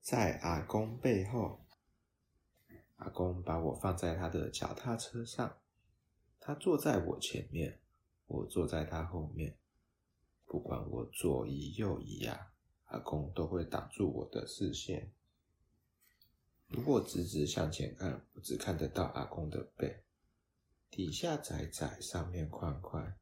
[0.00, 1.60] 在阿公背后，
[2.96, 5.58] 阿公把我放在他的脚踏车上，
[6.40, 7.80] 他坐在我前面，
[8.26, 9.58] 我坐在他后面。
[10.46, 12.52] 不管我左移右移呀，
[12.86, 15.12] 阿公都会挡住我的视线。
[16.68, 20.02] 如果直直向前看，我只看得到阿公的背。
[20.94, 23.16] 底下窄窄，上面宽宽。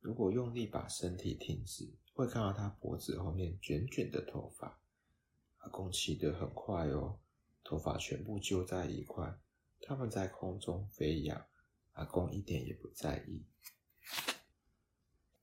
[0.00, 4.80] 如果用力把身体挺直，会看到他脖子后面卷卷的头发。
[5.58, 7.20] 阿公骑得很快哦，
[7.62, 9.32] 头发全部揪在一块，
[9.80, 11.46] 他们在空中飞扬。
[11.92, 13.44] 阿公一点也不在意。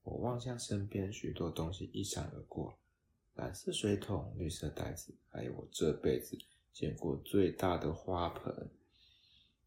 [0.03, 2.77] 我望向身边，许多东西一闪而过：
[3.35, 6.37] 蓝色水桶、绿色袋子，还有我这辈子
[6.73, 8.69] 见过最大的花盆。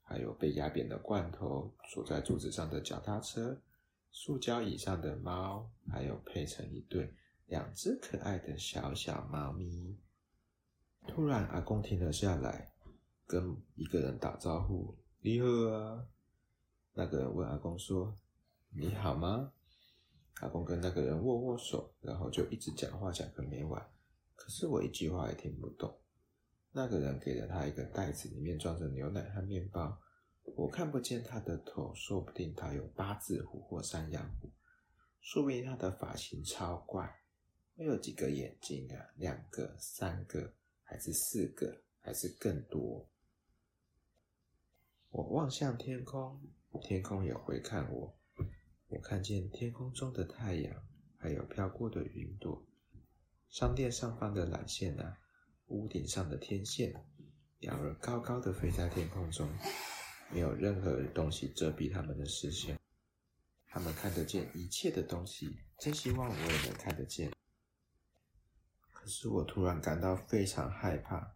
[0.04, 3.60] 还有被压扁的罐头，锁在柱子上的脚踏车，
[4.12, 7.12] 塑胶椅上的猫，还有配成一对
[7.46, 9.96] 两只可爱的小小猫咪。
[11.06, 12.72] 突然，阿公停了下来，
[13.26, 16.06] 跟一个人打招呼：“你好啊！”
[16.94, 18.14] 那个人问阿公说
[18.70, 19.52] ：“你好吗？”
[20.40, 23.82] 阿公跟那个人握握手，然后就一直讲话讲个没完。
[24.34, 25.96] 可是我一句话也听不懂。
[26.76, 29.96] 那个人给了他一个袋子，里面装着牛奶和面包。
[30.56, 34.50] 我看不见他的头，说不定他有八字胡或山羊胡，
[35.20, 37.08] 说不定他的发型超怪。
[37.76, 39.06] 会有几个眼睛啊？
[39.16, 43.08] 两个、三个，还是四个，还是更多？
[45.10, 46.42] 我望向天空，
[46.82, 48.18] 天空也回看我。
[48.88, 50.84] 我看见天空中的太阳，
[51.18, 52.66] 还有飘过的云朵，
[53.48, 55.20] 商店上方的缆线啊。
[55.74, 56.94] 屋顶上的天线，
[57.58, 59.48] 鸟儿高高的飞在天空中，
[60.32, 62.78] 没有任何东西遮蔽他们的视线。
[63.66, 67.32] 他们看得见一切的东西，真希望我也能看得见。
[68.92, 71.34] 可是我突然感到非常害怕。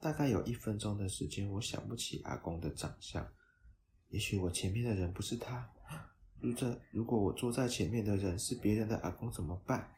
[0.00, 3.32] 大概有一分钟的时间，我想不起阿公的长相。
[4.08, 5.70] 也许我前面的人不是他。
[6.40, 9.90] 如这，如果我坐在前面的人是别人的阿公怎么办？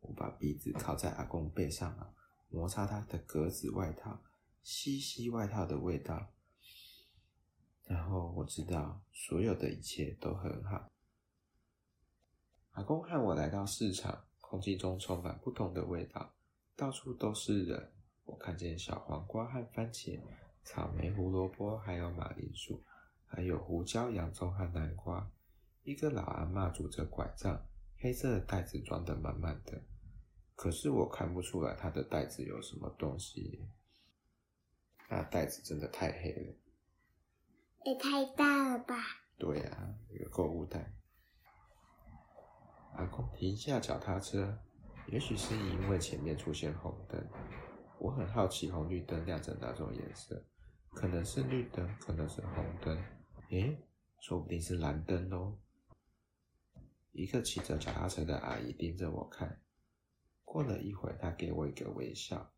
[0.00, 2.12] 我把鼻子靠在阿公背上啊。
[2.50, 4.20] 摩擦他的格子外套，
[4.62, 6.32] 吸吸外套的味道，
[7.84, 10.90] 然后我知道所有的一切都很好。
[12.72, 16.34] 阿公和我来到市场，空气中充满不同的味道，
[16.74, 17.92] 到处都是人。
[18.24, 20.20] 我看见小黄瓜和番茄，
[20.64, 22.82] 草莓、胡萝卜，还有马铃薯，
[23.26, 25.30] 还有胡椒、洋葱和南瓜。
[25.82, 27.64] 一个老阿嬷拄着拐杖，
[27.96, 29.82] 黑色的袋子装得满满的。
[30.60, 33.66] 可是我看不出来他的袋子有什么东西，
[35.08, 36.54] 那袋子真的太黑了，
[37.86, 38.94] 也太大了吧？
[39.38, 40.92] 对呀，一个购物袋。
[42.92, 44.58] 阿公停下脚踏车，
[45.06, 47.26] 也许是因为前面出现红灯。
[47.98, 50.44] 我很好奇红绿灯亮成哪种颜色，
[50.90, 53.02] 可能是绿灯，可能是红灯，
[53.48, 53.82] 诶，
[54.18, 55.56] 说不定是蓝灯哦。
[57.12, 59.58] 一个骑着脚踏车的阿姨盯着我看。
[60.52, 62.50] 过了一会，他给我一个微笑，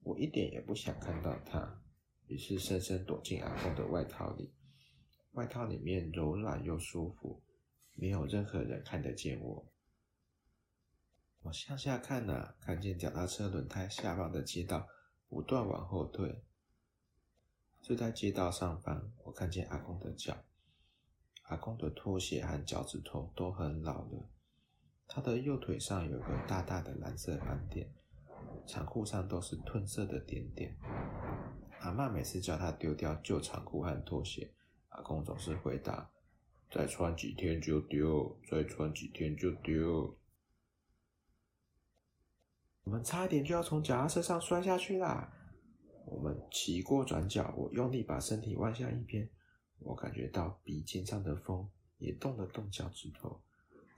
[0.00, 1.80] 我一点也不想看到他，
[2.26, 4.52] 于是深深躲进阿公的外套里。
[5.34, 7.40] 外套里面柔软又舒服，
[7.94, 9.64] 没有任何人看得见我。
[11.42, 14.88] 我向下看啊，看见脚踏车轮胎下方的街道
[15.28, 16.42] 不断往后退。
[17.80, 20.36] 就在街道上方，我看见阿公的脚，
[21.44, 24.28] 阿公的拖鞋和脚趾头都很老了。
[25.14, 27.88] 他的右腿上有个大大的蓝色斑点，
[28.66, 30.76] 长裤上都是褪色的点点。
[31.82, 34.52] 阿妈每次叫他丢掉旧长裤和拖鞋，
[34.88, 36.10] 阿公总是回答
[36.68, 40.18] ：“再穿几天就丢，再穿几天就丢。”
[42.82, 45.32] 我们差一点就要从脚踏车上摔下去啦！
[46.06, 49.30] 我们骑过转角，我用力把身体弯向一边，
[49.78, 53.43] 我感觉到鼻尖上的风也动了动脚趾头。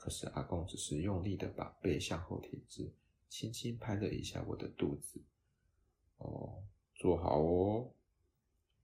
[0.07, 2.89] 可是阿公只是用力的把背向后挺直，
[3.29, 5.21] 轻轻拍了一下我的肚子。
[6.19, 6.63] 哦，
[6.95, 7.93] 坐好哦。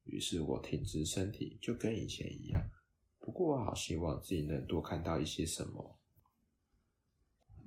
[0.02, 2.68] 于是我挺直身体，就跟以前一样。
[3.20, 5.96] 不过我好希望自己能多看到一些什么。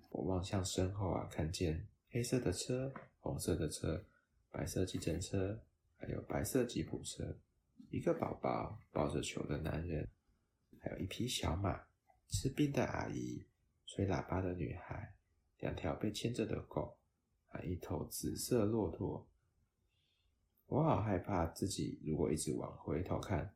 [0.10, 4.04] 我望向身后啊，看见黑色的车、红色的车、
[4.52, 5.58] 白色计程车，
[5.96, 7.40] 还有白色吉普车，
[7.90, 10.06] 一个宝宝抱着球的男人，
[10.82, 11.82] 还有一匹小马。
[12.28, 13.46] 吃冰的阿姨，
[13.86, 15.16] 吹喇叭的女孩，
[15.60, 16.98] 两条被牵着的狗，
[17.48, 19.28] 还一头紫色骆驼。
[20.68, 23.56] 我好害怕自己，如果一直往回头看，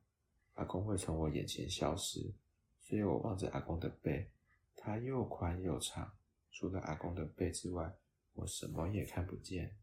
[0.54, 2.34] 阿公会从我眼前消失。
[2.82, 4.32] 所以我望着阿公的背，
[4.76, 6.16] 它又宽又长，
[6.52, 7.96] 除了阿公的背之外，
[8.34, 9.76] 我什么也看不见。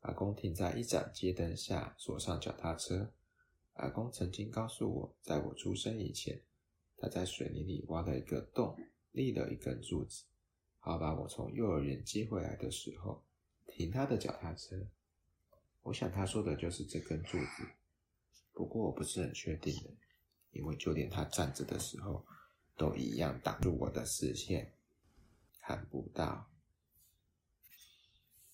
[0.00, 3.12] 阿公停在一盏街灯下，锁上脚踏车。
[3.74, 6.42] 阿公曾经告诉我，在我出生以前，
[6.98, 8.76] 他在水泥里挖了一个洞，
[9.12, 10.24] 立了一根柱子，
[10.78, 13.24] 好把我从幼儿园接回来的时候
[13.66, 14.76] 停他的脚踏车。
[15.82, 17.66] 我想他说的就是这根柱子，
[18.52, 19.90] 不过我不是很确定的，
[20.50, 22.26] 因为就连他站着的时候，
[22.76, 24.74] 都一样挡住我的视线，
[25.60, 26.50] 看不到。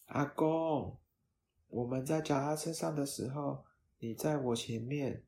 [0.06, 0.98] 阿公。
[1.68, 3.64] 我们在脚踏车上的时候，
[3.98, 5.24] 你在我前面，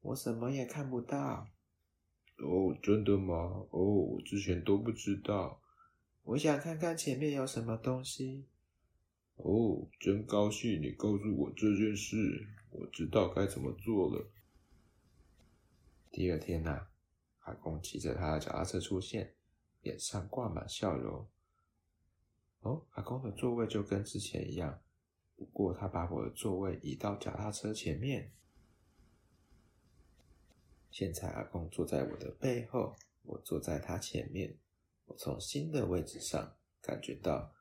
[0.00, 1.48] 我什么也看不到。
[2.42, 3.34] 哦，真的吗？
[3.70, 5.60] 哦，我之前都不知道。
[6.22, 8.46] 我想看看前面有什么东西。
[9.36, 14.30] 哦，真高兴你告诉我这件事，我知道该怎么做了。
[16.10, 16.86] 第二天呐，
[17.40, 19.34] 阿公骑着他的脚踏车出现，
[19.82, 21.26] 脸上挂满笑容。
[22.60, 24.80] 哦，阿公的座位就跟之前一样。
[25.36, 28.32] 不过，他把我的座位移到脚踏车前面。
[30.90, 34.58] 现在，阿公坐在我的背后，我坐在他前面。
[35.06, 37.52] 我从新的位置上感觉到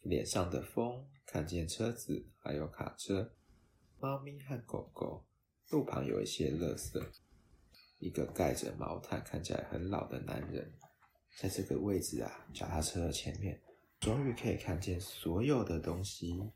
[0.00, 3.32] 脸上的风，看见车子，还有卡车、
[3.98, 5.24] 猫咪和狗狗。
[5.70, 7.02] 路旁有一些垃圾。
[7.98, 10.72] 一个盖着毛毯、看起来很老的男人，
[11.38, 13.60] 在这个位置啊，脚踏车的前面，
[14.00, 16.50] 终于可以看见所有的东西。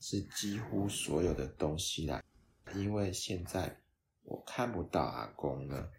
[0.00, 2.22] 是几乎所有的东西啦，
[2.76, 3.80] 因为现在
[4.28, 5.90] 我看不到阿公了。